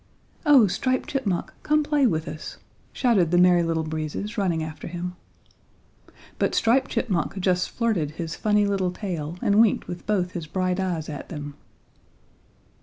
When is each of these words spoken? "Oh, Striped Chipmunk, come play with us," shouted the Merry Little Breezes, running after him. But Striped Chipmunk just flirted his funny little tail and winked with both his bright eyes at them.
"Oh, 0.47 0.65
Striped 0.65 1.09
Chipmunk, 1.09 1.53
come 1.61 1.83
play 1.83 2.07
with 2.07 2.27
us," 2.27 2.57
shouted 2.91 3.29
the 3.29 3.37
Merry 3.37 3.61
Little 3.61 3.83
Breezes, 3.83 4.35
running 4.35 4.63
after 4.63 4.87
him. 4.87 5.15
But 6.39 6.55
Striped 6.55 6.89
Chipmunk 6.89 7.39
just 7.39 7.69
flirted 7.69 8.09
his 8.17 8.35
funny 8.35 8.65
little 8.65 8.89
tail 8.89 9.37
and 9.43 9.59
winked 9.61 9.87
with 9.87 10.07
both 10.07 10.31
his 10.31 10.47
bright 10.47 10.79
eyes 10.79 11.07
at 11.07 11.29
them. 11.29 11.53